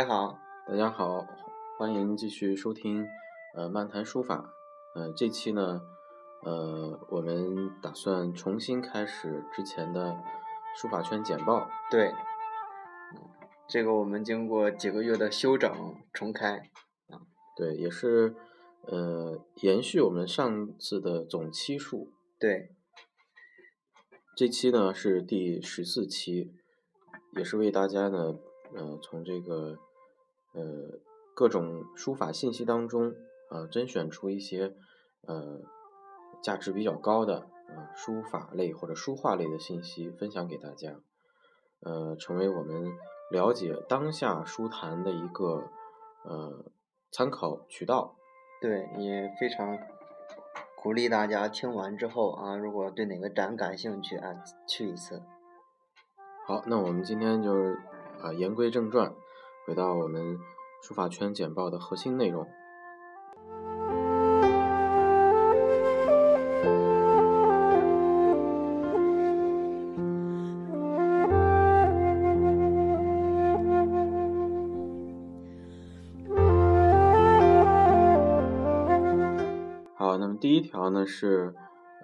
[0.00, 1.26] 大家好，大家好，
[1.76, 3.06] 欢迎继续收听
[3.54, 4.50] 呃漫谈书法。
[4.94, 5.82] 呃，这期呢，
[6.42, 10.16] 呃，我们打算重新开始之前的
[10.74, 11.68] 书法圈简报。
[11.90, 12.14] 对，
[13.68, 15.70] 这个我们经过几个月的休整
[16.14, 16.70] 重开。
[17.10, 17.20] 啊，
[17.54, 18.34] 对，也是
[18.86, 22.10] 呃延续我们上次的总期数。
[22.38, 22.70] 对，
[24.34, 26.54] 这期呢是第十四期，
[27.36, 28.38] 也是为大家呢。
[28.72, 29.76] 呃，从这个
[30.52, 30.98] 呃
[31.34, 33.14] 各种书法信息当中
[33.48, 34.74] 啊，甄选出一些
[35.22, 35.60] 呃
[36.42, 41.00] 价值比较高的啊书法类或者书画类的信息，分享给大家，
[41.80, 42.92] 呃，成为我们
[43.30, 45.64] 了解当下书坛的一个
[46.24, 46.64] 呃
[47.10, 48.16] 参考渠道。
[48.60, 49.78] 对，也非常
[50.76, 55.22] 鼓励大家听完之后啊，如果对哪个展感兴趣啊，去一次。
[56.46, 57.78] 好，那我们今天就是。
[58.22, 59.14] 啊，言归正传，
[59.66, 60.38] 回到我们
[60.82, 62.46] 书法圈简报的核心内容。
[79.94, 81.54] 好，那么第一条呢是，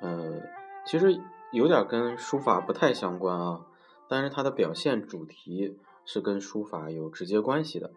[0.03, 0.43] 呃，
[0.84, 1.19] 其实
[1.51, 3.67] 有点跟书法不太相关啊，
[4.07, 5.79] 但是它的表现主题。
[6.07, 7.91] 是跟书法有直接关系的，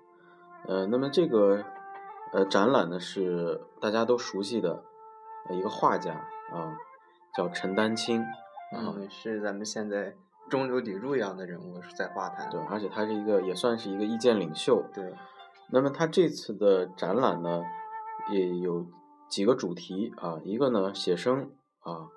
[0.67, 1.63] 呃，那么这个
[2.33, 4.83] 呃展览呢是大家都熟悉的
[5.51, 6.13] 一个画家
[6.51, 6.75] 啊，
[7.35, 8.25] 叫陈丹青，
[8.75, 10.15] 嗯，是咱们现在
[10.49, 15.13] 中流砥柱一样的人物在画坛，对，而且他是一个也算是一个意见领袖，对。
[15.71, 17.63] 那么他这次的展览呢
[18.31, 18.87] 也有
[19.27, 22.07] 几个主题啊，一个呢写生啊，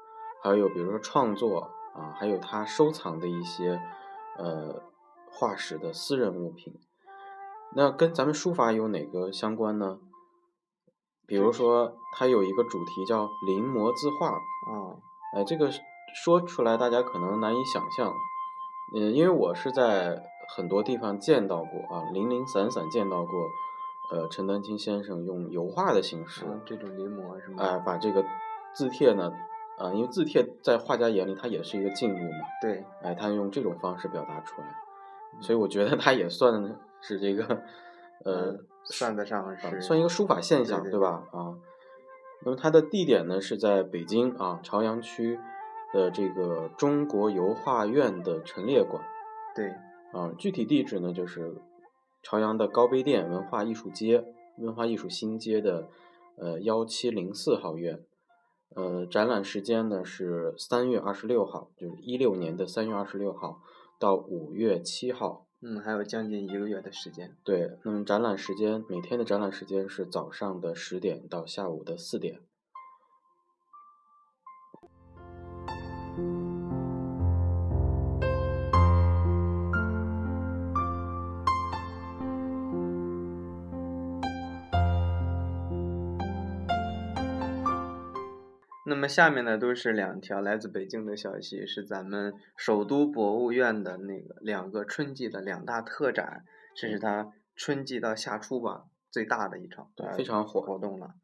[0.43, 3.79] 还有比如说创作啊，还有他收藏的一些
[4.39, 4.83] 呃。
[5.33, 6.75] 画室的私人物品，
[7.75, 9.99] 那跟咱们书法有哪个相关呢？
[11.27, 14.29] 比如说，它有一个主题叫“临摹字画”
[14.69, 15.01] 啊，
[15.35, 15.71] 哎，这个
[16.15, 18.13] 说出来大家可能难以想象，
[18.95, 20.23] 嗯，因为我是在
[20.55, 23.33] 很多地方见到过啊，零零散散见到过，
[24.13, 27.63] 呃，陈丹青先生用油画的形式，这种临摹是吗？
[27.65, 28.23] 哎，把这个
[28.75, 29.33] 字帖呢，
[29.79, 34.67] 啊，因为字帖在画家眼里它也是一个静物嘛，对，哎，他用这种方式表达出来。
[35.41, 37.63] 所以我觉得它也算是这个，
[38.25, 41.25] 呃，算得上是算一个书法现象，对吧？
[41.33, 41.57] 啊，
[42.45, 45.39] 那么它的地点呢是在北京啊朝阳区
[45.93, 49.03] 的这个中国油画院的陈列馆。
[49.55, 49.71] 对，
[50.13, 51.57] 啊，具体地址呢就是
[52.23, 54.25] 朝阳的高碑店文化艺术街
[54.59, 55.89] 文化艺术新街的
[56.37, 58.01] 呃幺七零四号院。
[58.75, 63.61] 呃，展览时间呢是三月二十六号，就是一六年的三月二十六号。
[64.03, 67.37] 到五月七号，嗯，还有将近一个月的时间。
[67.45, 72.41] 对，那么展览时间，每天的展览时间是早上的十点到下午的四点。
[88.85, 96.45] 那么下面呢都是两条来自北京的消息，是咱们首都博物院的那个两个春季的两大特展，
[96.75, 101.15] 这是它春季到夏初吧最大的一场，非常火活动了。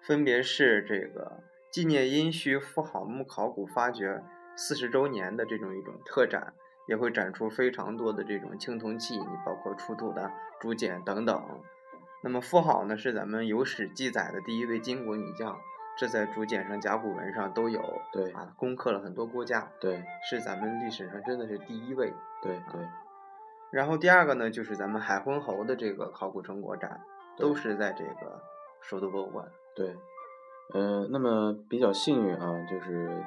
[0.00, 4.22] 分别是这个纪念殷墟妇好墓考古发掘
[4.56, 6.54] 四十周年的这种一种特展，
[6.88, 11.60] 也会展出非常多的这种青铜器，你包括出土的竹简等等。
[12.24, 15.60] 那么妇好呢是咱们有史记载的第一位金国女将。
[16.02, 17.80] 这在竹简上、甲骨文上都有，
[18.10, 22.12] 对啊，攻克了很多国家，对，是咱们历史上真的是第一位，
[22.42, 22.84] 对对。
[23.70, 27.00] 然后第二个呢，就是咱们海昏侯的这个考古成果展，
[27.36, 28.42] 都是在这个
[28.80, 29.46] 首都博物馆。
[29.76, 29.94] 对，
[30.74, 33.22] 呃，那么比较幸运啊，就是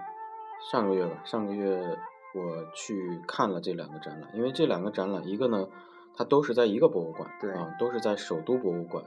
[0.70, 1.98] 上个月吧，上个月
[2.36, 5.66] 我去看了这两个展览，因为这两个展览，一个呢，
[6.14, 9.06] 它都是在一个博物馆，对啊，都是在首都博物馆，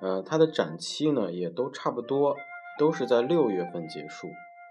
[0.00, 2.34] 呃，它的展期呢也都差不多。
[2.78, 4.28] 都是在六月份结束，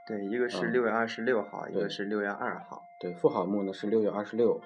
[0.07, 2.81] 对，一个是六月二十六号，一个是六月二号。
[3.01, 4.61] 对，妇好墓呢是六月二十六，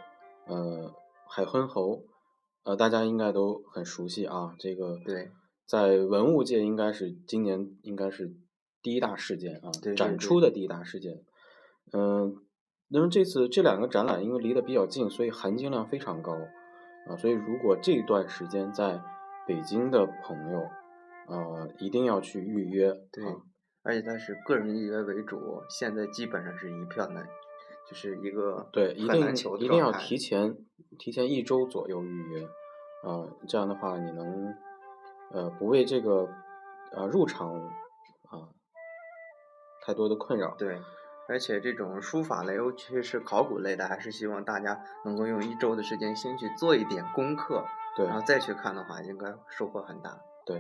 [0.45, 0.93] 呃，
[1.27, 2.03] 海昏侯，
[2.63, 5.31] 呃，大家应该都很熟悉啊，这个对，
[5.65, 8.33] 在文物界应该是今年应该是
[8.81, 11.13] 第一大事件啊，展出的第一大事件。
[11.93, 12.35] 嗯，
[12.89, 16.33] 那么这次这两个展览因为离得比较近，所以含金量非常高
[17.07, 19.01] 啊，所以如果这段时间在
[19.47, 20.67] 北京的朋友。
[21.29, 23.23] 呃，一定要去预约，对，
[23.83, 27.23] 而且它是个人预约为主，现在基本上是一票难，
[27.87, 30.57] 就是一个对，一定一定要提前
[30.97, 32.43] 提前一周左右预约，
[33.03, 34.55] 啊，这样的话你能
[35.31, 36.27] 呃不为这个
[36.93, 38.49] 呃入场啊
[39.85, 40.55] 太多的困扰。
[40.57, 40.81] 对，
[41.27, 47.63] 而且这种书法类，尤其是考古类的，还是希望大家能够用一周的时间先去做一点功课，
[47.95, 50.19] 对然后再去看的话，应该收获很大。
[50.43, 50.59] 对。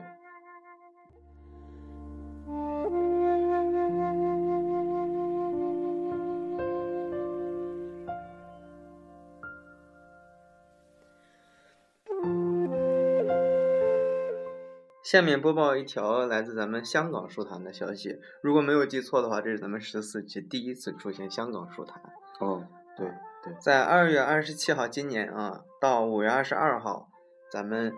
[15.09, 21.99] 下面播报一条来自咱们香港书坛的消息，如果没有记错的话，这是咱们十四期第一次出现香港书坛。
[22.39, 22.63] 哦，
[22.95, 23.07] 对
[23.43, 27.09] 对，在二月二十七号，今年啊，到五月二十二号，
[27.51, 27.91] 咱们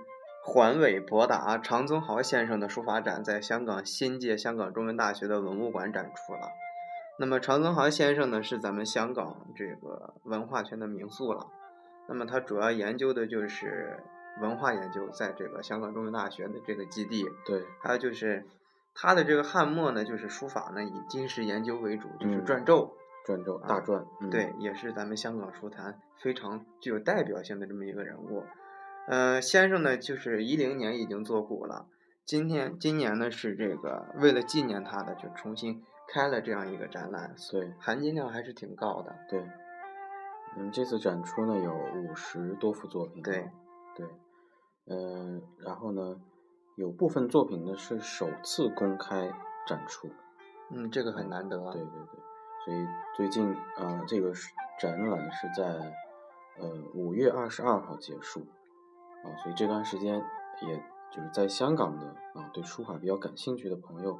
[0.45, 6.47] 环伟博达常宗豪先生的书法展在香港新界香港中文大学的文物馆展出了。
[7.19, 11.45] 那么常宗豪先生呢，是咱们香港这个文化圈的名宿了。
[12.07, 14.01] 那么他主要研究的就是
[14.39, 17.25] 文化研究，在这个香港中文大学的这个基地。
[17.45, 18.45] 对，还有就是
[18.93, 22.91] 他的这个汉墨呢，就是书法呢以金石研究为主，就是嗯篆籀。
[23.23, 28.43] 篆籀啊大篆，嗯，对，也是咱们香港书坛非常具有代表性的这么一个人物。
[29.07, 31.85] 呃，先生呢，就是一零年已经作古了，
[32.25, 39.15] 今天今年呢是这个为了纪念他的，就重新开了这样一个展览，对含金量还是挺高的。
[39.29, 39.47] 对，
[40.57, 43.51] 嗯，这次展出呢有五十多幅作品啊，对
[44.91, 46.19] 对，嗯、然后呢，
[46.75, 49.31] 有部分作品呢是首次公开
[49.65, 50.09] 展出，
[50.69, 51.71] 嗯，这个很难得啊。
[51.71, 52.19] 对对对，
[52.65, 55.95] 所以最近啊、呃这个是展览是在
[56.59, 58.41] 呃五月二十二号结束
[59.23, 60.23] 啊，所以这段时间
[60.61, 64.19] 也就是在香港的啊对书法比较感兴趣的朋友，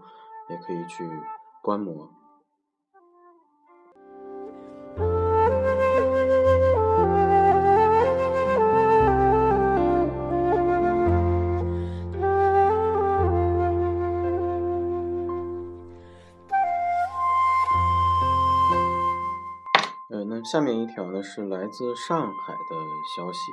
[0.50, 1.10] 也可以去
[1.62, 2.10] 观摩。
[20.44, 22.76] 下面一条呢是来自上海的
[23.16, 23.52] 消息。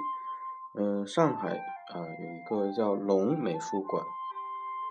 [0.74, 1.56] 嗯、上海
[1.92, 4.04] 啊、有一个叫龙美术馆，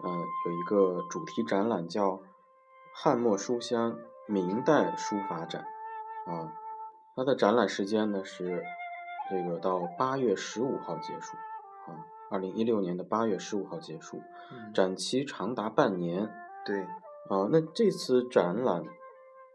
[0.03, 0.11] 呃，
[0.45, 2.19] 有一个主题展览叫
[2.93, 5.61] “汉墨书香明代书法展”
[6.25, 6.51] 啊，
[7.15, 8.63] 它的展览时间呢是
[9.29, 11.37] 这个到八月十五号结束
[11.85, 14.21] 啊，二零一六年的八月十五号结束，
[14.51, 16.29] 嗯，展期长达半年。
[16.65, 16.81] 对，
[17.29, 18.83] 啊，那这次展览，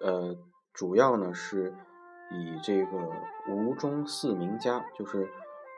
[0.00, 0.36] 呃，
[0.72, 1.74] 主要呢是
[2.34, 2.96] 以这个
[3.48, 5.28] 吴中四名家，就是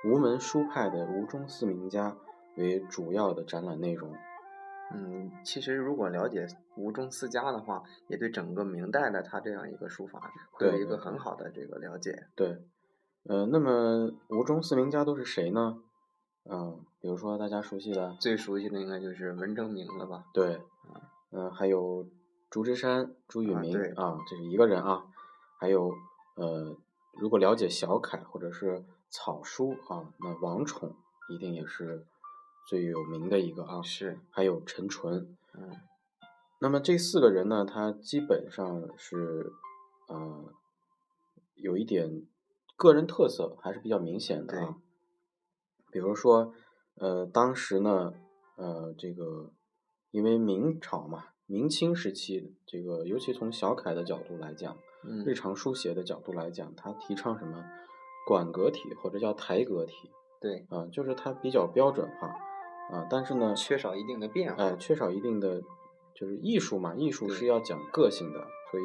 [0.05, 2.17] 吴门书派的吴中四名家
[2.57, 4.15] 为主要的展览内容。
[4.93, 6.47] 嗯，其实如果了解
[6.77, 12.27] 吴中四家的话，也对整个明代的他这样一个书法会有一个很好的这个了解。
[12.37, 12.63] 对，
[13.25, 15.79] 呃，那么吴中四名家都是谁呢？
[16.45, 20.27] 嗯、比如说大家熟悉的，最熟悉的应该就是文征明了吧？
[20.35, 20.61] 对，
[21.33, 22.07] 嗯、还有
[22.51, 25.07] 朱之山、朱允明啊，这是一个人啊。
[25.57, 25.95] 还有
[26.35, 26.77] 呃，
[27.13, 30.97] 如果了解小楷或者是草书啊，那王宠
[31.29, 32.07] 一定也是
[32.69, 33.83] 最有名的一个啊。
[33.83, 35.81] 是，还有陈淳，嗯，
[36.61, 39.53] 那么这四个人呢，他基本上是
[40.09, 40.53] 呃
[41.55, 42.27] 有一点
[42.77, 44.77] 个人特色还是比较明显的啊。
[45.91, 46.53] 比如说，
[46.97, 48.15] 呃，当时呢，
[48.57, 49.53] 呃，这个
[50.11, 54.77] 因为明朝嘛，明清时期，这个尤其从小楷的角度来讲，
[55.07, 57.65] 嗯，日常书写的角度来讲，他提倡什么
[58.27, 62.29] 馆格体或者叫台格体对，啊、就是它比较标准化
[62.91, 64.63] 啊、但是呢，缺少一定的变化。
[64.63, 65.63] 哎，缺少一定的
[66.15, 68.83] 就是艺术嘛，艺术是要讲个性的，所以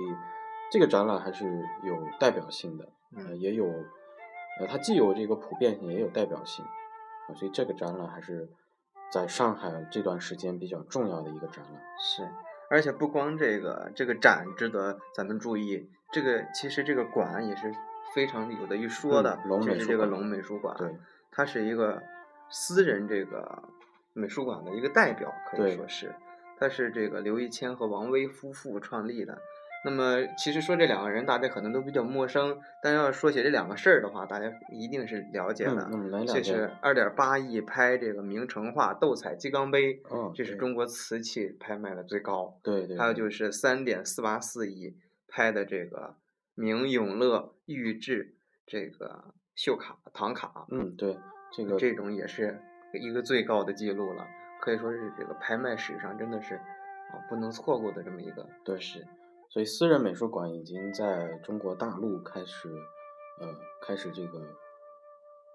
[0.72, 1.46] 这个展览还是
[1.84, 2.86] 有代表性的，
[3.18, 6.64] 呃，嗯也有，呃，它既有这个普遍性，也有代表性，
[7.28, 8.50] 啊，所以这个展览还是
[9.12, 11.82] 在上海这段时间比较重要的一个展览。
[12.00, 12.24] 是，
[12.70, 17.74] 而且不光这个这个展值得咱们注意，这个其实这个馆也是
[18.14, 20.96] 非常有的一说的，嗯龙就是这个龙美术馆，对，
[21.32, 22.02] 它是一个
[22.50, 23.64] 私人这个
[24.14, 26.14] 美术馆的一个代表，可以说是，
[26.60, 29.42] 它是这个刘一谦和王威夫妇创立的。
[29.86, 35.90] 那么其实说这两个人，大家可能都比较陌生，但要说起这两个事儿的话，大家一定是了解的。
[35.94, 42.60] 嗯，这是二点八亿拍这个明成化斗彩鸡缸杯，哦，这是中国瓷器拍卖的最高。
[42.62, 46.16] 对对，还有就是三点四八四亿拍的这个
[46.56, 51.18] 明永乐御制这个绣卡唐卡，嗯，对，
[51.56, 52.60] 这个这种也是
[52.94, 54.28] 一个最高的记录了，
[54.60, 59.08] 可以说是这个拍卖史上真的是啊不能错过的这么一个对事。
[59.50, 62.70] 所以私人美术馆已经在中国大陆开始，
[63.40, 63.48] 呃，
[63.82, 64.40] 开始这个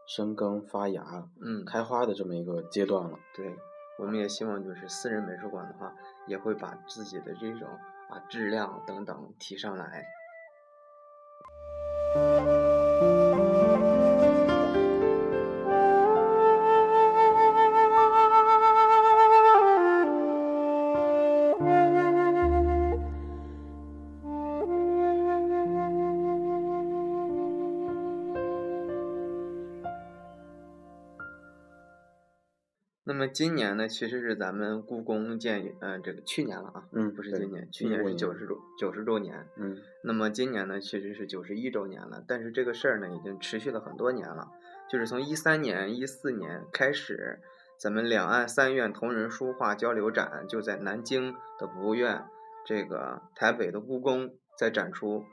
[0.06, 1.04] 生根发芽、
[1.40, 3.16] 嗯，开花的这么一个阶段了。
[3.36, 3.56] 对，
[3.98, 5.94] 我们也希望就是私人美术馆的话，
[6.26, 7.68] 也会把自己的这种
[8.10, 10.04] 啊质量等等提上来。
[33.34, 39.44] 今年呢，其实是咱们故宫建，呃，这个去年了啊，嗯不是今年，去年是九十周九十周年。
[39.56, 44.48] 嗯那么今年呢，其实是九十一周年了，但是这个事儿呢，已经持续了很多年了，
[44.88, 47.40] 就是从一三年、一四年开始，
[47.76, 52.24] 咱们两岸三院同仁书画交流展就在南京的博物院，
[52.64, 55.24] 这个台北的故宫在展出。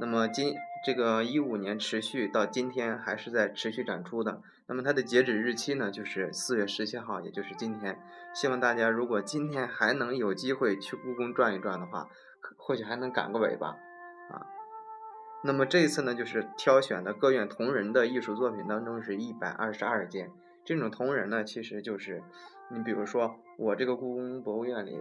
[0.00, 0.52] 那么今
[0.84, 4.42] 这个一五年持续到今天还是在持续展出的。
[4.66, 7.98] 那么它的截止日期呢，就是四月十七号，也就是今天。
[8.34, 12.08] 希望大家如果今天还能有机会去故宫转一转的话，
[12.58, 14.46] 或许还能赶个尾巴啊。
[15.42, 20.30] 那么这一次呢，就是挑选的各院同仁的艺术作品当中是一百二十二件。
[20.66, 22.22] 这种同仁呢，其实就是
[22.70, 24.98] 你比如说我这个故宫博物院里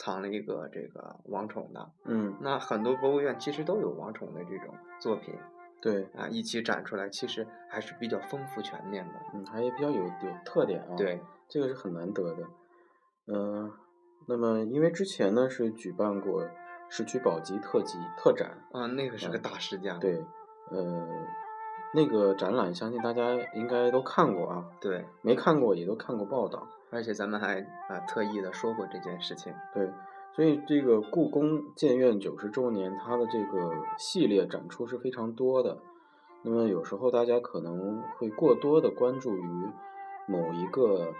[0.00, 5.34] 藏了一个这个王宠的，嗯，那很多博物院其实都有王宠的这种作品
[5.82, 9.14] 对，啊，一起展出来，其实还是比较丰富全面的。
[9.34, 10.96] 嗯，还比较有有特点啊。
[10.96, 12.46] 对，这个是很难得的。
[13.26, 13.70] 嗯、
[14.26, 16.48] 那么因为之前呢是举办过
[16.88, 19.98] 市区宝鸡特级特展，啊，那个是个嗯大事件。
[20.00, 20.24] 对，
[20.70, 21.06] 呃，
[21.94, 26.66] 那个展览相信大家应该都看过啊，对，没看过也都看过报道。
[26.90, 29.54] 而且咱们还啊特意的说过这件事情。
[29.72, 29.90] 对，
[30.34, 35.78] 所以这个故宫建院九十周年，它的这个系列展出是非常多的。
[36.42, 39.70] 那么有时候大家可能会过多的关注于
[40.26, 41.12] 某一个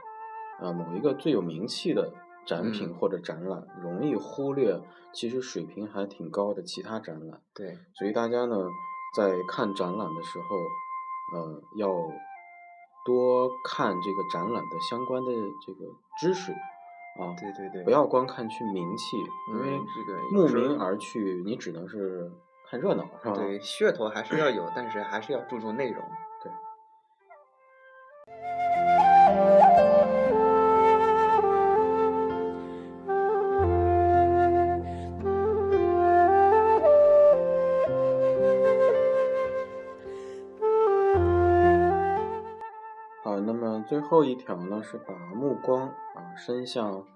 [0.59, 2.13] 啊、某一个最有名气的
[2.47, 4.81] 展品嗯或者展览，容易忽略
[5.13, 7.41] 其实水平还挺高的其他展览。
[7.55, 8.57] 对，所以大家呢
[9.15, 10.57] 在看展览的时候，
[11.39, 11.89] 呃，要
[13.05, 15.31] 多看这个展览的相关的
[15.67, 17.35] 这个知识啊。
[17.39, 19.17] 对对对，不要光看去名气，
[19.53, 22.31] 因为嗯这个慕名而去，你只能是
[22.71, 23.35] 看热闹，是吧？
[23.35, 26.05] 对噱头还是要有，但是还是要注重内容。
[44.11, 47.07] 后一条呢，是把目光啊伸向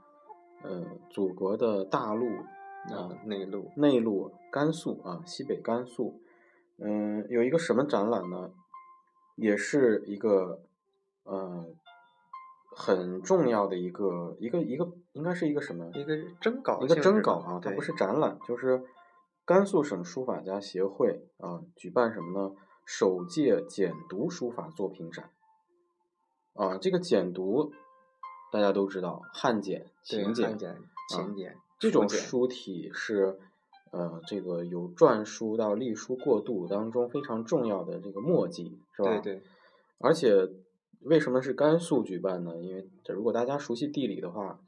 [0.63, 3.69] 呃祖国的大陆啊啊，内陆。
[3.75, 6.21] 内陆甘肃啊，西北甘肃，
[6.79, 8.53] 嗯，有一个什么展览呢？
[9.35, 10.63] 也是一个
[11.25, 11.67] 呃
[12.77, 15.91] 很重要的一个一个一个，应该是一个什么？
[15.95, 18.85] 一个征稿一个征稿啊，它不是展览，就是
[19.45, 22.55] 甘肃省书法家协会啊举办什么呢？
[22.85, 25.31] 首届简牍书法作品展。
[26.55, 27.71] 啊，这个简牍
[28.53, 33.39] 大家都知道，汉简、秦简秦简这种书体是，
[33.91, 39.19] 呃，这个由篆书到隶书过渡当中非常重要的这个墨迹，是吧？
[39.19, 39.43] 对对，
[39.99, 40.49] 而且
[41.01, 42.57] 为什么是甘肃举办呢？
[42.59, 44.61] 因为这如果大家熟悉地理的话，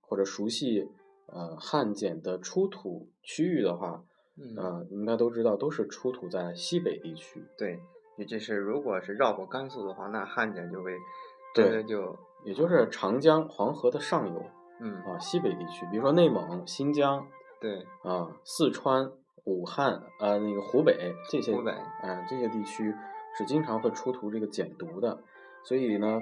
[0.00, 0.90] 或者熟悉
[1.26, 4.04] 呃汉简的出土区域的话，
[4.36, 7.44] 嗯，呃，应该都知道都是出土在西北地区。
[7.56, 7.80] 对，
[8.16, 10.92] 也就是如果是绕过甘肃的话，那汉简就会
[11.54, 14.44] 真的就也就是长江、黄河的上游
[14.80, 17.26] 嗯，啊，西北地区，比如说内蒙、新疆
[17.60, 19.10] 对，啊、四川、
[19.44, 22.94] 武汉呃那个湖北这些湖北啊、这些地区
[23.36, 25.18] 是经常会出土这个简牍的，
[25.64, 26.20] 所以呢，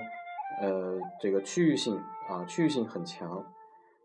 [0.63, 3.45] 呃，这个区域性啊区域性很强，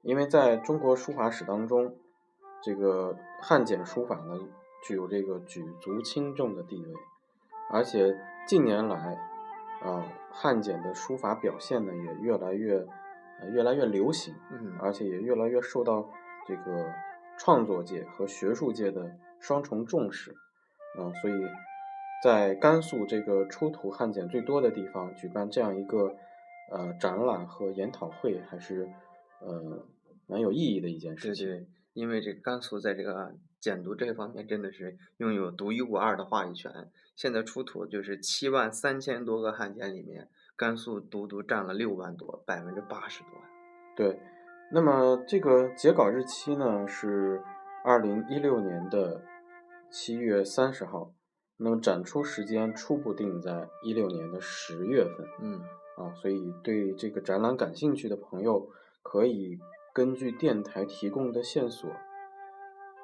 [0.02, 1.96] 因为在中国书法史当中，
[2.62, 4.38] 这个汉简书法呢
[4.84, 6.94] 具有这个举足轻重的地位，
[7.72, 9.18] 而且近年来
[9.84, 12.86] 啊汉简的书法表现呢也越来越
[13.40, 16.10] 呃越来越流行，嗯，而且也越来越受到
[16.48, 16.92] 这个
[17.38, 20.36] 创作界和学术界的双重重视，
[20.98, 21.34] 嗯、所以
[22.24, 26.16] 在甘肃这个出土汉简最多的地方举办这样一个
[26.72, 28.88] 呃展览和研讨会，还是
[29.40, 29.86] 呃
[30.28, 31.48] 蛮有意义的一件事情。
[31.48, 36.92] 对对，因为这个甘肃在这个简读这方面真的是拥有独一无二的话语权。
[37.16, 40.28] 现在出土就是七万三千多个汉简里面，
[40.58, 43.30] 甘肃独独占了六万多，百分之八十多。
[43.96, 44.20] 对，
[44.74, 47.44] 那么这个截稿日期呢是
[47.86, 49.22] 二零一六年的
[49.92, 51.14] 七月三十号。
[51.64, 55.28] 那么展出时间初步定在一六年的十月份。
[55.42, 55.62] 嗯，
[55.96, 58.68] 啊，所以对这个展览感兴趣的朋友，
[59.04, 59.60] 可以
[59.94, 61.88] 根据电台提供的线索，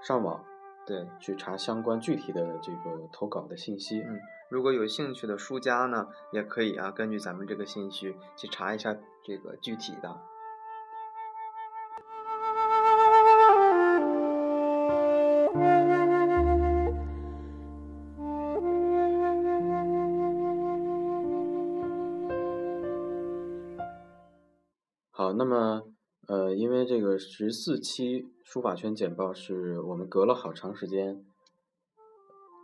[0.02, 0.44] 上网
[0.86, 4.00] 对，去查相关具体的这个投稿的信息。
[4.02, 10.18] 嗯，如果有兴趣的书家呢，也可以啊，根据咱们这个信息去查一下这个具体的。
[26.26, 31.24] 呃，因为这个十四期书法圈简报是我们隔了好长时间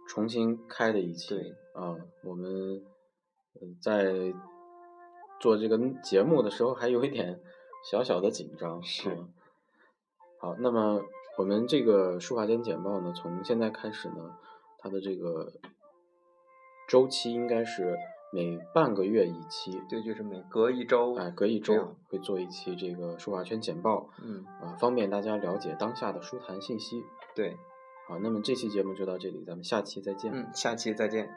[0.10, 2.84] 重新开的一期对啊，我们
[3.54, 4.34] 呃在
[5.40, 7.40] 做这个节目的时候还有一点
[7.90, 8.84] 小小的紧张。
[8.84, 9.28] 是啊
[10.40, 11.02] 好，那么
[11.38, 14.38] 我们这个书法间简报呢，从现在开始呢，
[14.78, 15.54] 它的这个
[16.90, 17.98] 周期应该是
[18.34, 19.80] 每半个月一期。
[19.88, 27.04] 对，就是每隔一周，哎，隔一周会做一期这个书法圈简报，嗯，啊，方便大家了解当下的书坛信息。
[27.36, 27.56] 对，
[28.08, 30.32] 好，那么这期节目就到这里，咱们下期再见。
[30.34, 31.30] 嗯，下期再见。